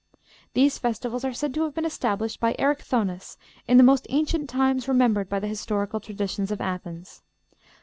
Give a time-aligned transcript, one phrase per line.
[0.55, 4.87] These festivals are said to have been established by Erichthonis in the most ancient times
[4.87, 7.21] remembered by the historical traditions of Athens.